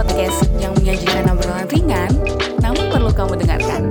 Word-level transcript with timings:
podcast 0.00 0.48
yang 0.56 0.72
menyajikan 0.80 1.28
obrolan 1.28 1.68
ringan, 1.68 2.08
namun 2.64 2.88
perlu 2.88 3.12
kamu 3.12 3.36
dengarkan. 3.36 3.82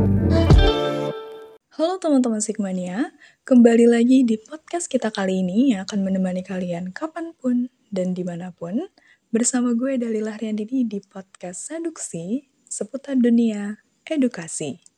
Halo 1.69 2.01
teman-teman 2.01 2.41
Sigmania, 2.41 3.13
kembali 3.45 3.85
lagi 3.85 4.25
di 4.25 4.41
podcast 4.41 4.89
kita 4.89 5.13
kali 5.13 5.45
ini 5.45 5.77
yang 5.77 5.85
akan 5.85 6.01
menemani 6.01 6.41
kalian 6.41 6.89
kapan 6.97 7.37
pun 7.37 7.69
dan 7.93 8.17
di 8.17 8.25
mana 8.25 8.49
pun 8.49 8.89
bersama 9.29 9.77
gue 9.77 10.01
Dalila 10.01 10.33
Riandini 10.33 10.81
di 10.81 10.97
podcast 10.97 11.69
Seduksi 11.69 12.41
seputar 12.65 13.13
dunia 13.13 13.77
edukasi. 14.01 14.88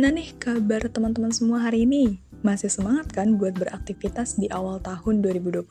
Gimana 0.00 0.16
nih 0.16 0.32
kabar 0.40 0.80
teman-teman 0.88 1.28
semua 1.28 1.60
hari 1.60 1.84
ini? 1.84 2.24
Masih 2.40 2.72
semangat 2.72 3.12
kan 3.12 3.36
buat 3.36 3.52
beraktivitas 3.52 4.40
di 4.40 4.48
awal 4.48 4.80
tahun 4.80 5.20
2024? 5.20 5.68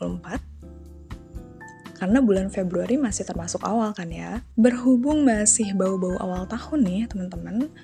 Karena 1.98 2.22
bulan 2.22 2.46
Februari 2.46 2.94
masih 2.94 3.26
termasuk 3.26 3.58
awal 3.66 3.90
kan 3.90 4.06
ya. 4.06 4.38
Berhubung 4.54 5.26
masih 5.26 5.74
bau-bau 5.74 6.14
awal 6.22 6.46
tahun 6.46 6.78
nih 6.86 7.10
teman-teman, 7.10 7.74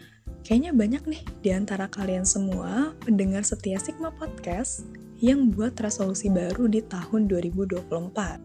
kayaknya 0.46 0.70
banyak 0.70 1.02
nih 1.10 1.22
di 1.42 1.50
antara 1.50 1.90
kalian 1.90 2.22
semua 2.22 2.94
pendengar 3.02 3.42
setia 3.42 3.82
Sigma 3.82 4.14
Podcast 4.14 4.86
yang 5.18 5.48
buat 5.50 5.74
resolusi 5.80 6.28
baru 6.28 6.68
di 6.68 6.84
tahun 6.84 7.26
2024. 7.26 7.90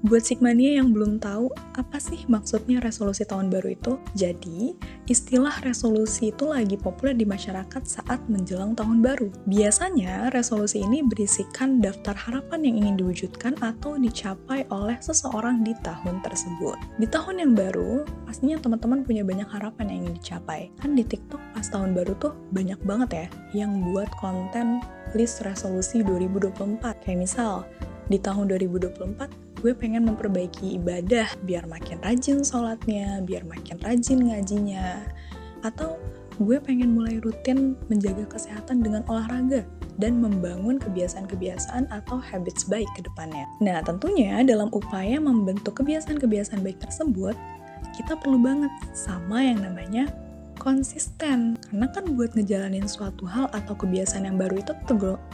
Buat 0.08 0.24
Sigmania 0.24 0.82
yang 0.82 0.96
belum 0.96 1.20
tahu 1.20 1.52
apa 1.76 2.00
sih 2.00 2.24
maksudnya 2.32 2.80
resolusi 2.80 3.28
tahun 3.28 3.52
baru 3.52 3.76
itu, 3.76 3.94
jadi 4.16 4.74
istilah 5.12 5.60
resolusi 5.68 6.32
itu 6.32 6.48
lagi 6.48 6.80
populer 6.80 7.12
di 7.12 7.28
masyarakat 7.28 7.84
saat 7.84 8.24
menjelang 8.32 8.72
tahun 8.80 9.04
baru. 9.04 9.28
Biasanya 9.44 10.32
resolusi 10.32 10.80
ini 10.80 11.04
berisikan 11.04 11.84
daftar 11.84 12.16
harapan 12.16 12.64
yang 12.64 12.76
ingin 12.88 12.96
diwujudkan 13.04 13.60
atau 13.60 14.00
dicapai 14.00 14.64
oleh 14.72 14.96
seseorang 15.04 15.68
di 15.68 15.76
tahun 15.84 16.24
tersebut. 16.24 16.80
Di 16.96 17.12
tahun 17.12 17.44
yang 17.44 17.52
baru, 17.60 18.08
pastinya 18.24 18.56
teman-teman 18.64 19.04
punya 19.04 19.28
banyak 19.28 19.52
harapan 19.52 19.92
yang 19.92 19.98
ingin 20.08 20.16
dicapai. 20.24 20.72
Kan 20.80 20.96
di 20.96 21.04
TikTok 21.04 21.44
pas 21.52 21.68
tahun 21.68 21.92
baru 21.92 22.16
tuh 22.16 22.32
banyak 22.56 22.80
banget 22.88 23.10
ya 23.12 23.28
yang 23.68 23.84
buat 23.92 24.08
konten 24.24 24.80
list 25.12 25.44
resolusi 25.44 26.08
2024. 26.08 26.80
Kayak 27.04 27.20
misal, 27.20 27.68
di 28.08 28.16
tahun 28.20 28.48
2024 28.52 29.41
gue 29.62 29.78
pengen 29.78 30.10
memperbaiki 30.10 30.82
ibadah 30.82 31.30
biar 31.46 31.70
makin 31.70 32.02
rajin 32.02 32.42
sholatnya, 32.42 33.22
biar 33.22 33.46
makin 33.46 33.78
rajin 33.78 34.26
ngajinya. 34.26 35.06
Atau 35.62 36.02
gue 36.42 36.58
pengen 36.58 36.98
mulai 36.98 37.22
rutin 37.22 37.78
menjaga 37.86 38.26
kesehatan 38.26 38.82
dengan 38.82 39.06
olahraga 39.06 39.62
dan 40.02 40.18
membangun 40.18 40.82
kebiasaan-kebiasaan 40.82 41.94
atau 41.94 42.18
habits 42.18 42.66
baik 42.66 42.90
ke 42.98 43.06
depannya. 43.06 43.46
Nah, 43.62 43.86
tentunya 43.86 44.42
dalam 44.42 44.74
upaya 44.74 45.22
membentuk 45.22 45.78
kebiasaan-kebiasaan 45.78 46.66
baik 46.66 46.82
tersebut, 46.82 47.38
kita 47.94 48.18
perlu 48.18 48.42
banget 48.42 48.74
sama 48.98 49.46
yang 49.46 49.62
namanya 49.62 50.10
konsisten. 50.62 51.58
Karena 51.58 51.90
kan 51.90 52.14
buat 52.14 52.38
ngejalanin 52.38 52.86
suatu 52.86 53.26
hal 53.26 53.50
atau 53.50 53.74
kebiasaan 53.74 54.30
yang 54.30 54.38
baru 54.38 54.62
itu 54.62 54.78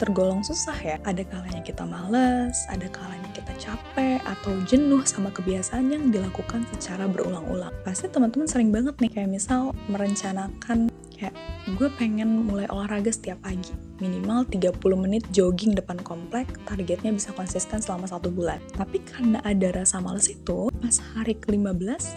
tergolong 0.00 0.40
susah 0.40 0.74
ya. 0.80 0.96
Ada 1.04 1.28
kalanya 1.28 1.60
kita 1.60 1.84
males, 1.84 2.64
ada 2.72 2.88
kalanya 2.88 3.28
kita 3.36 3.52
capek 3.60 4.24
atau 4.24 4.56
jenuh 4.64 5.04
sama 5.04 5.28
kebiasaan 5.28 5.92
yang 5.92 6.08
dilakukan 6.08 6.64
secara 6.72 7.04
berulang-ulang. 7.04 7.76
Pasti 7.84 8.08
teman-teman 8.08 8.48
sering 8.48 8.72
banget 8.72 8.96
nih 8.96 9.12
kayak 9.12 9.30
misal 9.36 9.76
merencanakan 9.92 10.88
kayak 11.12 11.34
gue 11.76 11.88
pengen 12.00 12.46
mulai 12.46 12.64
olahraga 12.70 13.10
setiap 13.10 13.42
pagi 13.42 13.74
minimal 13.98 14.46
30 14.46 14.78
menit 14.94 15.26
jogging 15.34 15.74
depan 15.74 15.98
komplek 16.06 16.46
targetnya 16.62 17.10
bisa 17.10 17.34
konsisten 17.34 17.82
selama 17.82 18.06
satu 18.06 18.30
bulan 18.30 18.62
tapi 18.78 19.02
karena 19.02 19.42
ada 19.42 19.74
rasa 19.74 19.98
males 19.98 20.30
itu 20.30 20.70
pas 20.78 20.96
hari 21.18 21.34
ke-15 21.34 22.14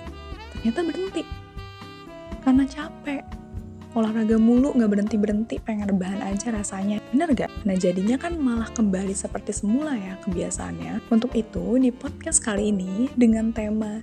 ternyata 0.54 0.80
berhenti 0.86 1.41
karena 2.42 2.66
capek. 2.66 3.24
Olahraga 3.92 4.40
mulu 4.40 4.72
nggak 4.72 4.88
berhenti 4.88 5.18
berhenti 5.20 5.56
pengen 5.60 5.92
rebahan 5.92 6.24
aja 6.24 6.56
rasanya. 6.56 7.04
Bener 7.12 7.36
gak? 7.36 7.52
Nah 7.68 7.76
jadinya 7.76 8.16
kan 8.16 8.40
malah 8.40 8.72
kembali 8.72 9.12
seperti 9.12 9.52
semula 9.52 10.00
ya 10.00 10.16
kebiasaannya. 10.24 11.12
Untuk 11.12 11.36
itu 11.36 11.76
di 11.76 11.92
podcast 11.92 12.40
kali 12.40 12.72
ini 12.72 13.12
dengan 13.20 13.52
tema 13.52 14.00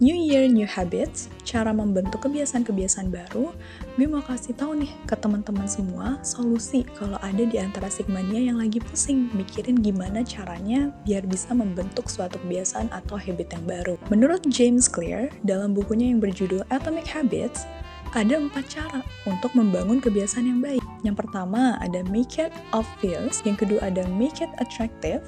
New 0.00 0.16
Year, 0.16 0.48
New 0.48 0.64
Habits, 0.64 1.28
cara 1.44 1.76
membentuk 1.76 2.24
kebiasaan-kebiasaan 2.24 3.12
baru, 3.12 3.52
gue 4.00 4.08
mau 4.08 4.24
kasih 4.24 4.56
tahu 4.56 4.80
nih 4.80 4.88
ke 5.04 5.12
teman-teman 5.12 5.68
semua 5.68 6.16
solusi 6.24 6.88
kalau 6.96 7.20
ada 7.20 7.44
di 7.44 7.60
antara 7.60 7.92
Sigmania 7.92 8.40
yang 8.40 8.56
lagi 8.56 8.80
pusing 8.80 9.28
mikirin 9.36 9.76
gimana 9.84 10.24
caranya 10.24 10.88
biar 11.04 11.28
bisa 11.28 11.52
membentuk 11.52 12.08
suatu 12.08 12.40
kebiasaan 12.40 12.88
atau 12.96 13.20
habit 13.20 13.52
yang 13.52 13.64
baru. 13.68 14.00
Menurut 14.08 14.40
James 14.48 14.88
Clear, 14.88 15.28
dalam 15.44 15.76
bukunya 15.76 16.08
yang 16.08 16.24
berjudul 16.24 16.64
Atomic 16.72 17.04
Habits, 17.04 17.68
ada 18.16 18.40
empat 18.40 18.72
cara 18.72 19.04
untuk 19.28 19.52
membangun 19.52 20.00
kebiasaan 20.00 20.48
yang 20.48 20.64
baik. 20.64 20.80
Yang 21.04 21.28
pertama 21.28 21.76
ada 21.76 22.00
make 22.08 22.40
it 22.40 22.56
obvious, 22.72 23.44
yang 23.44 23.60
kedua 23.60 23.92
ada 23.92 24.08
make 24.16 24.40
it 24.40 24.48
attractive, 24.64 25.20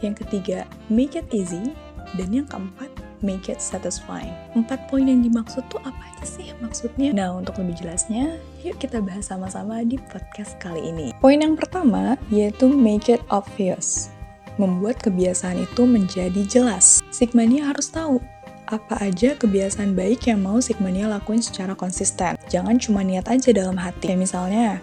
yang 0.00 0.16
ketiga 0.16 0.64
make 0.88 1.20
it 1.20 1.28
easy, 1.36 1.76
dan 2.16 2.32
yang 2.32 2.48
keempat 2.48 2.88
make 3.22 3.52
it 3.52 3.60
satisfying. 3.62 4.32
Empat 4.56 4.88
poin 4.88 5.06
yang 5.06 5.22
dimaksud 5.24 5.64
tuh 5.68 5.80
apa 5.84 5.96
aja 6.12 6.24
sih 6.26 6.50
maksudnya? 6.58 7.12
Nah, 7.12 7.36
untuk 7.36 7.60
lebih 7.60 7.80
jelasnya, 7.80 8.40
yuk 8.64 8.76
kita 8.80 8.98
bahas 9.00 9.28
sama-sama 9.28 9.84
di 9.84 10.00
podcast 10.12 10.56
kali 10.58 10.80
ini. 10.80 11.12
Poin 11.20 11.40
yang 11.40 11.54
pertama 11.54 12.16
yaitu 12.28 12.66
make 12.68 13.08
it 13.12 13.22
obvious. 13.32 14.10
Membuat 14.56 15.00
kebiasaan 15.04 15.68
itu 15.68 15.84
menjadi 15.84 16.42
jelas. 16.48 17.04
Sigmania 17.12 17.68
harus 17.68 17.92
tahu 17.92 18.24
apa 18.66 18.98
aja 18.98 19.38
kebiasaan 19.38 19.94
baik 19.94 20.26
yang 20.26 20.42
mau 20.42 20.58
Sigmania 20.58 21.06
lakuin 21.06 21.38
secara 21.38 21.78
konsisten. 21.78 22.34
Jangan 22.50 22.80
cuma 22.82 23.06
niat 23.06 23.30
aja 23.30 23.54
dalam 23.54 23.78
hati. 23.78 24.10
Kayak 24.10 24.26
misalnya, 24.26 24.82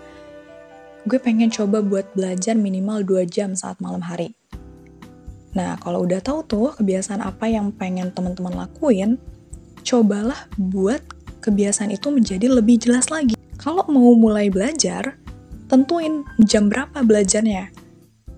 gue 1.03 1.19
pengen 1.19 1.51
coba 1.51 1.83
buat 1.83 2.07
belajar 2.15 2.55
minimal 2.55 3.03
2 3.03 3.27
jam 3.27 3.51
saat 3.59 3.81
malam 3.83 4.00
hari. 4.05 4.38
Nah, 5.53 5.78
kalau 5.78 6.06
udah 6.06 6.19
tahu 6.22 6.40
tuh 6.46 6.74
kebiasaan 6.78 7.22
apa 7.22 7.46
yang 7.46 7.69
pengen 7.74 8.09
teman-teman 8.09 8.66
lakuin, 8.66 9.22
cobalah 9.86 10.50
buat 10.58 11.02
kebiasaan 11.46 11.94
itu 11.94 12.09
menjadi 12.09 12.50
lebih 12.50 12.81
jelas 12.81 13.14
lagi. 13.14 13.38
Kalau 13.62 13.86
mau 13.86 14.18
mulai 14.18 14.50
belajar, 14.50 15.19
tentuin 15.69 16.25
jam 16.42 16.68
berapa 16.74 17.06
belajarnya. 17.06 17.69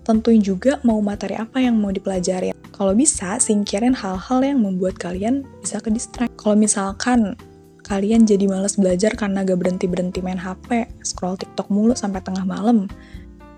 Tentuin 0.06 0.44
juga 0.44 0.78
mau 0.86 1.02
materi 1.02 1.34
apa 1.40 1.58
yang 1.64 1.80
mau 1.82 1.90
dipelajari. 1.90 2.54
Kalau 2.76 2.92
bisa, 2.92 3.40
singkirin 3.40 3.96
hal-hal 3.96 4.44
yang 4.44 4.60
membuat 4.62 5.00
kalian 5.00 5.48
bisa 5.64 5.80
ke 5.80 5.90
distract. 5.90 6.36
Kalau 6.36 6.60
misalkan 6.60 7.40
kalian 7.86 8.28
jadi 8.28 8.46
males 8.50 8.76
belajar 8.76 9.16
karena 9.16 9.46
gak 9.46 9.62
berhenti-berhenti 9.62 10.20
main 10.20 10.38
HP, 10.38 10.90
scroll 11.06 11.40
TikTok 11.40 11.72
mulu 11.72 11.96
sampai 11.96 12.20
tengah 12.20 12.44
malam, 12.44 12.90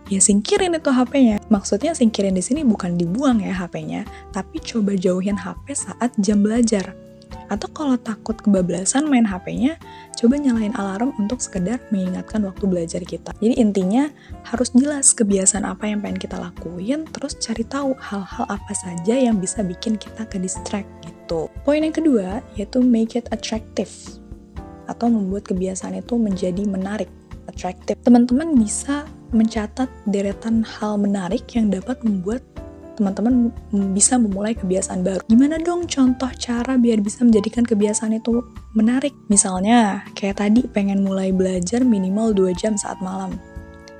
ya 0.07 0.19
singkirin 0.19 0.75
itu 0.75 0.89
HP-nya. 0.91 1.37
Maksudnya 1.47 1.95
singkirin 1.95 2.35
di 2.35 2.43
sini 2.43 2.63
bukan 2.63 2.95
dibuang 2.95 3.43
ya 3.43 3.53
HP-nya, 3.55 4.03
tapi 4.31 4.59
coba 4.63 4.95
jauhin 4.95 5.37
HP 5.39 5.75
saat 5.75 6.11
jam 6.19 6.43
belajar. 6.43 6.95
Atau 7.47 7.71
kalau 7.71 7.95
takut 7.95 8.35
kebablasan 8.35 9.07
main 9.07 9.23
HP-nya, 9.23 9.79
coba 10.19 10.35
nyalain 10.35 10.75
alarm 10.75 11.15
untuk 11.15 11.39
sekedar 11.39 11.79
mengingatkan 11.95 12.43
waktu 12.43 12.67
belajar 12.67 12.99
kita. 13.03 13.31
Jadi 13.39 13.55
intinya 13.55 14.11
harus 14.47 14.71
jelas 14.75 15.15
kebiasaan 15.15 15.63
apa 15.63 15.87
yang 15.87 16.03
pengen 16.03 16.19
kita 16.19 16.35
lakuin, 16.35 17.07
terus 17.07 17.39
cari 17.39 17.63
tahu 17.63 17.95
hal-hal 17.99 18.45
apa 18.51 18.73
saja 18.75 19.15
yang 19.15 19.39
bisa 19.39 19.63
bikin 19.63 19.95
kita 19.95 20.27
ke 20.27 20.39
distract 20.39 20.87
gitu. 21.07 21.47
Poin 21.63 21.79
yang 21.79 21.95
kedua 21.95 22.43
yaitu 22.59 22.83
make 22.83 23.15
it 23.15 23.27
attractive 23.31 23.91
atau 24.87 25.11
membuat 25.11 25.47
kebiasaan 25.47 25.99
itu 25.99 26.15
menjadi 26.15 26.63
menarik, 26.63 27.11
attractive. 27.47 27.99
Teman-teman 28.03 28.55
bisa 28.55 29.07
mencatat 29.31 29.89
deretan 30.07 30.63
hal 30.63 30.95
menarik 30.99 31.43
yang 31.55 31.71
dapat 31.71 31.99
membuat 32.03 32.43
teman-teman 32.97 33.53
bisa 33.93 34.17
memulai 34.17 34.57
kebiasaan 34.57 35.05
baru. 35.05 35.21
Gimana 35.29 35.61
dong 35.61 35.85
contoh 35.85 36.33
cara 36.33 36.81
biar 36.81 36.97
bisa 36.97 37.21
menjadikan 37.21 37.61
kebiasaan 37.61 38.17
itu 38.17 38.41
menarik? 38.73 39.13
Misalnya, 39.29 40.01
kayak 40.17 40.41
tadi 40.41 40.65
pengen 40.65 41.05
mulai 41.05 41.29
belajar 41.29 41.85
minimal 41.85 42.33
2 42.33 42.57
jam 42.57 42.73
saat 42.73 42.97
malam. 42.97 43.37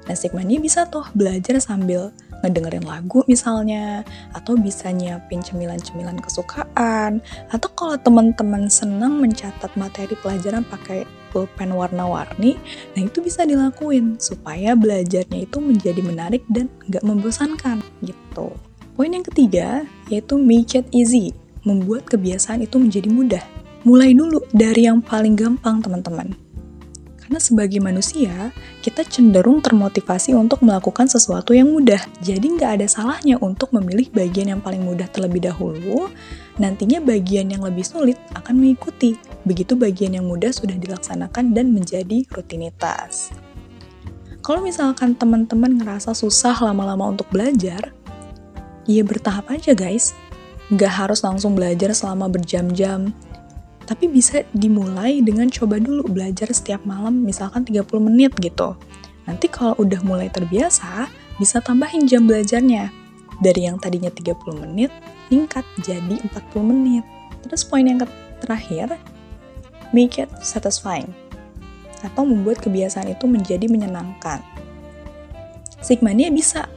Nah, 0.10 0.16
Sigmania 0.18 0.58
bisa 0.58 0.90
tuh 0.90 1.06
belajar 1.14 1.62
sambil 1.62 2.10
ngedengerin 2.44 2.86
lagu 2.86 3.26
misalnya, 3.26 4.02
atau 4.34 4.58
bisa 4.58 4.90
nyiapin 4.94 5.42
cemilan-cemilan 5.42 6.18
kesukaan, 6.22 7.20
atau 7.50 7.70
kalau 7.74 7.98
teman-teman 7.98 8.70
senang 8.70 9.18
mencatat 9.18 9.72
materi 9.80 10.14
pelajaran 10.22 10.66
pakai 10.66 11.06
pulpen 11.30 11.76
warna-warni, 11.76 12.56
nah 12.96 13.02
itu 13.04 13.20
bisa 13.20 13.44
dilakuin 13.44 14.18
supaya 14.18 14.74
belajarnya 14.74 15.44
itu 15.44 15.58
menjadi 15.60 16.02
menarik 16.02 16.42
dan 16.48 16.72
nggak 16.88 17.04
membosankan 17.04 17.84
gitu. 18.02 18.56
Poin 18.98 19.14
yang 19.14 19.22
ketiga 19.22 19.86
yaitu 20.10 20.40
make 20.40 20.74
it 20.74 20.88
easy, 20.90 21.36
membuat 21.68 22.08
kebiasaan 22.08 22.64
itu 22.66 22.80
menjadi 22.82 23.12
mudah. 23.12 23.44
Mulai 23.86 24.12
dulu 24.18 24.42
dari 24.52 24.90
yang 24.90 25.00
paling 25.00 25.38
gampang, 25.38 25.80
teman-teman. 25.80 26.47
Karena 27.28 27.44
sebagai 27.44 27.84
manusia, 27.84 28.56
kita 28.80 29.04
cenderung 29.04 29.60
termotivasi 29.60 30.32
untuk 30.32 30.64
melakukan 30.64 31.12
sesuatu 31.12 31.52
yang 31.52 31.68
mudah. 31.68 32.00
Jadi 32.24 32.56
nggak 32.56 32.80
ada 32.80 32.88
salahnya 32.88 33.36
untuk 33.44 33.76
memilih 33.76 34.08
bagian 34.16 34.56
yang 34.56 34.64
paling 34.64 34.80
mudah 34.80 35.12
terlebih 35.12 35.44
dahulu, 35.44 36.08
nantinya 36.56 37.04
bagian 37.04 37.52
yang 37.52 37.68
lebih 37.68 37.84
sulit 37.84 38.16
akan 38.32 38.64
mengikuti. 38.64 39.20
Begitu 39.44 39.76
bagian 39.76 40.16
yang 40.16 40.24
mudah 40.24 40.56
sudah 40.56 40.80
dilaksanakan 40.80 41.52
dan 41.52 41.76
menjadi 41.76 42.24
rutinitas. 42.32 43.36
Kalau 44.40 44.64
misalkan 44.64 45.12
teman-teman 45.12 45.84
ngerasa 45.84 46.16
susah 46.16 46.56
lama-lama 46.64 47.12
untuk 47.12 47.28
belajar, 47.28 47.92
ya 48.88 49.04
bertahap 49.04 49.52
aja 49.52 49.76
guys. 49.76 50.16
Nggak 50.72 50.94
harus 50.96 51.20
langsung 51.28 51.60
belajar 51.60 51.92
selama 51.92 52.32
berjam-jam, 52.32 53.12
tapi 53.88 54.12
bisa 54.12 54.44
dimulai 54.52 55.24
dengan 55.24 55.48
coba 55.48 55.80
dulu 55.80 56.12
belajar 56.12 56.52
setiap 56.52 56.84
malam 56.84 57.24
misalkan 57.24 57.64
30 57.64 57.88
menit 58.04 58.36
gitu. 58.44 58.76
Nanti 59.24 59.48
kalau 59.48 59.80
udah 59.80 60.04
mulai 60.04 60.28
terbiasa, 60.28 61.08
bisa 61.40 61.64
tambahin 61.64 62.04
jam 62.04 62.28
belajarnya. 62.28 62.92
Dari 63.40 63.64
yang 63.64 63.80
tadinya 63.80 64.12
30 64.12 64.36
menit, 64.60 64.92
tingkat 65.32 65.64
jadi 65.84 66.20
40 66.20 66.64
menit. 66.68 67.04
Terus 67.48 67.64
poin 67.64 67.88
yang 67.88 68.04
terakhir, 68.44 69.00
make 69.96 70.20
it 70.20 70.32
satisfying. 70.44 71.08
Atau 72.04 72.28
membuat 72.28 72.60
kebiasaan 72.60 73.08
itu 73.08 73.24
menjadi 73.24 73.72
menyenangkan. 73.72 74.44
Sigmania 75.80 76.28
bisa 76.28 76.68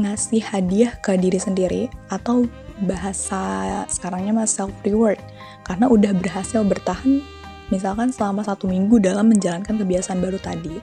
ngasih 0.00 0.42
hadiah 0.42 0.96
ke 1.04 1.14
diri 1.20 1.38
sendiri 1.38 1.82
atau 2.10 2.48
bahasa 2.82 3.86
sekarangnya 3.86 4.34
mas 4.34 4.50
self 4.50 4.74
reward 4.82 5.18
karena 5.64 5.88
udah 5.88 6.12
berhasil 6.12 6.60
bertahan 6.62 7.24
misalkan 7.72 8.12
selama 8.12 8.44
satu 8.44 8.68
minggu 8.68 9.00
dalam 9.00 9.32
menjalankan 9.32 9.80
kebiasaan 9.80 10.20
baru 10.20 10.36
tadi. 10.38 10.76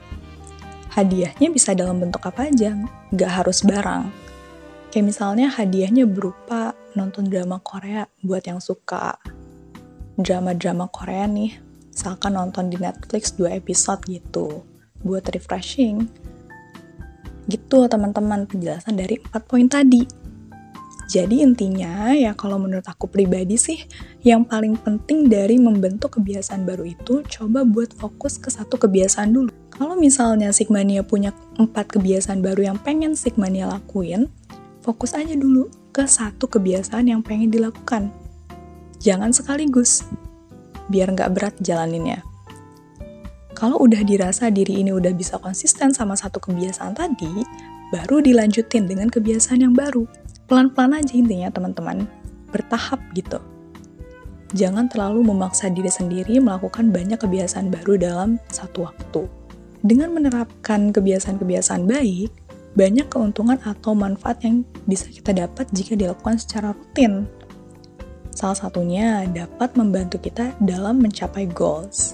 Hadiahnya 0.92 1.48
bisa 1.48 1.72
dalam 1.72 2.02
bentuk 2.02 2.20
apa 2.28 2.52
aja, 2.52 2.76
nggak 3.14 3.30
harus 3.32 3.64
barang. 3.64 4.12
Kayak 4.92 5.06
misalnya 5.08 5.48
hadiahnya 5.48 6.04
berupa 6.04 6.76
nonton 6.92 7.32
drama 7.32 7.56
Korea 7.64 8.04
buat 8.20 8.44
yang 8.44 8.60
suka 8.60 9.16
drama-drama 10.20 10.92
Korea 10.92 11.24
nih. 11.24 11.56
Misalkan 11.88 12.36
nonton 12.36 12.68
di 12.68 12.76
Netflix 12.76 13.32
dua 13.32 13.56
episode 13.56 14.04
gitu, 14.04 14.60
buat 15.00 15.24
refreshing. 15.32 16.04
Gitu 17.48 17.78
teman-teman 17.88 18.44
penjelasan 18.44 19.00
dari 19.00 19.16
empat 19.16 19.48
poin 19.48 19.64
tadi. 19.72 20.21
Jadi 21.12 21.44
intinya 21.44 22.16
ya 22.16 22.32
kalau 22.32 22.56
menurut 22.56 22.88
aku 22.88 23.04
pribadi 23.04 23.60
sih 23.60 23.84
yang 24.24 24.48
paling 24.48 24.80
penting 24.80 25.28
dari 25.28 25.60
membentuk 25.60 26.16
kebiasaan 26.16 26.64
baru 26.64 26.88
itu 26.88 27.20
coba 27.28 27.68
buat 27.68 27.92
fokus 27.92 28.40
ke 28.40 28.48
satu 28.48 28.80
kebiasaan 28.80 29.28
dulu. 29.28 29.52
Kalau 29.76 29.92
misalnya 29.92 30.48
Sigmania 30.56 31.04
punya 31.04 31.36
empat 31.60 32.00
kebiasaan 32.00 32.40
baru 32.40 32.72
yang 32.72 32.78
pengen 32.80 33.12
Sigmania 33.12 33.68
lakuin, 33.68 34.32
fokus 34.80 35.12
aja 35.12 35.36
dulu 35.36 35.68
ke 35.92 36.08
satu 36.08 36.48
kebiasaan 36.48 37.04
yang 37.04 37.20
pengen 37.20 37.52
dilakukan. 37.52 38.08
Jangan 38.96 39.36
sekaligus, 39.36 40.08
biar 40.88 41.12
nggak 41.12 41.28
berat 41.36 41.54
jalaninnya. 41.60 42.24
Kalau 43.52 43.84
udah 43.84 44.00
dirasa 44.00 44.48
diri 44.48 44.80
ini 44.80 44.96
udah 44.96 45.12
bisa 45.12 45.36
konsisten 45.36 45.92
sama 45.92 46.16
satu 46.16 46.40
kebiasaan 46.40 46.96
tadi, 46.96 47.44
baru 47.92 48.24
dilanjutin 48.24 48.88
dengan 48.88 49.12
kebiasaan 49.12 49.60
yang 49.60 49.76
baru 49.76 50.08
pelan-pelan 50.52 51.00
aja 51.00 51.16
intinya 51.16 51.48
teman-teman, 51.48 52.04
bertahap 52.52 53.00
gitu. 53.16 53.40
Jangan 54.52 54.84
terlalu 54.92 55.24
memaksa 55.32 55.72
diri 55.72 55.88
sendiri 55.88 56.44
melakukan 56.44 56.92
banyak 56.92 57.16
kebiasaan 57.16 57.72
baru 57.72 57.96
dalam 57.96 58.36
satu 58.52 58.84
waktu. 58.84 59.24
Dengan 59.80 60.12
menerapkan 60.12 60.92
kebiasaan-kebiasaan 60.92 61.88
baik, 61.88 62.28
banyak 62.76 63.08
keuntungan 63.08 63.56
atau 63.64 63.96
manfaat 63.96 64.44
yang 64.44 64.60
bisa 64.84 65.08
kita 65.08 65.32
dapat 65.32 65.72
jika 65.72 65.96
dilakukan 65.96 66.36
secara 66.36 66.76
rutin. 66.76 67.24
Salah 68.36 68.68
satunya 68.68 69.24
dapat 69.32 69.72
membantu 69.72 70.20
kita 70.20 70.52
dalam 70.60 71.00
mencapai 71.00 71.48
goals. 71.48 72.12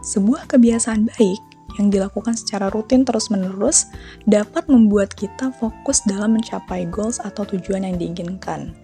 Sebuah 0.00 0.48
kebiasaan 0.48 1.12
baik 1.12 1.49
yang 1.78 1.92
dilakukan 1.92 2.34
secara 2.34 2.72
rutin 2.72 3.04
terus-menerus 3.04 3.86
dapat 4.26 4.66
membuat 4.66 5.12
kita 5.14 5.52
fokus 5.60 6.02
dalam 6.08 6.34
mencapai 6.34 6.88
goals 6.88 7.22
atau 7.22 7.46
tujuan 7.46 7.86
yang 7.86 8.00
diinginkan. 8.00 8.74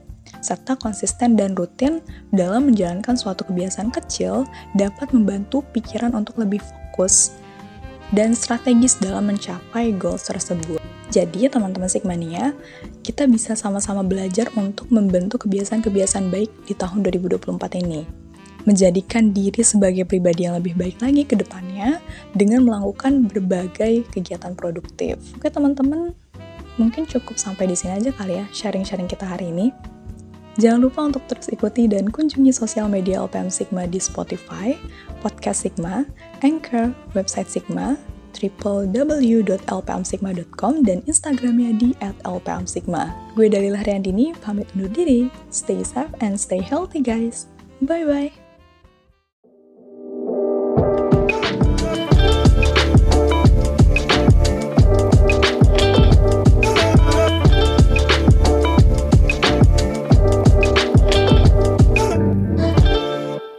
Serta 0.44 0.77
konsisten 0.79 1.35
dan 1.35 1.56
rutin 1.56 2.03
dalam 2.31 2.71
menjalankan 2.71 3.17
suatu 3.17 3.47
kebiasaan 3.49 3.91
kecil 3.91 4.47
dapat 4.77 5.11
membantu 5.11 5.65
pikiran 5.75 6.15
untuk 6.15 6.38
lebih 6.38 6.61
fokus 6.62 7.35
dan 8.15 8.37
strategis 8.38 8.99
dalam 9.03 9.27
mencapai 9.27 9.91
goals 9.99 10.31
tersebut. 10.31 10.79
Jadi, 11.11 11.47
teman-teman 11.47 11.87
Sigmania, 11.87 12.55
kita 13.03 13.31
bisa 13.31 13.55
sama-sama 13.55 14.03
belajar 14.03 14.50
untuk 14.59 14.91
membentuk 14.91 15.47
kebiasaan-kebiasaan 15.47 16.31
baik 16.31 16.50
di 16.67 16.75
tahun 16.75 17.06
2024 17.06 17.82
ini 17.82 18.25
menjadikan 18.67 19.31
diri 19.31 19.63
sebagai 19.63 20.05
pribadi 20.05 20.45
yang 20.45 20.59
lebih 20.59 20.77
baik 20.77 21.01
lagi 21.01 21.23
ke 21.25 21.39
depannya 21.39 22.03
dengan 22.35 22.67
melakukan 22.67 23.31
berbagai 23.31 24.11
kegiatan 24.11 24.53
produktif. 24.59 25.17
Oke 25.39 25.49
teman-teman, 25.49 26.13
mungkin 26.77 27.07
cukup 27.07 27.39
sampai 27.39 27.71
di 27.71 27.79
sini 27.79 28.03
aja 28.03 28.11
kali 28.13 28.43
ya 28.43 28.45
sharing-sharing 28.53 29.09
kita 29.09 29.25
hari 29.25 29.55
ini. 29.55 29.71
Jangan 30.57 30.89
lupa 30.89 31.05
untuk 31.05 31.21
terus 31.29 31.53
ikuti 31.53 31.85
dan 31.85 32.09
kunjungi 32.09 32.49
sosial 32.49 32.89
media 32.89 33.21
LPM 33.21 33.53
Sigma 33.53 33.85
di 33.85 34.01
Spotify, 34.01 34.73
Podcast 35.21 35.69
Sigma, 35.69 36.09
Anchor, 36.41 36.97
website 37.13 37.53
Sigma, 37.53 38.01
www.lpmsigma.com 38.37 40.85
dan 40.85 41.01
Instagramnya 41.05 41.73
di 41.77 41.93
@lpmsigma. 42.25 43.13
Gue 43.37 43.53
Dalila 43.53 43.85
Riandini, 43.85 44.33
pamit 44.41 44.73
undur 44.77 44.93
diri. 44.93 45.31
Stay 45.53 45.85
safe 45.85 46.13
and 46.25 46.41
stay 46.41 46.65
healthy 46.65 47.05
guys. 47.05 47.53
Bye-bye. 47.85 48.45